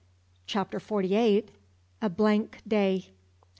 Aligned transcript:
CHAPTER 0.47 0.79
FORTY 0.79 1.15
EIGHT. 1.15 1.51
A 2.01 2.09
BLANK 2.09 2.63
DAY. 2.67 3.11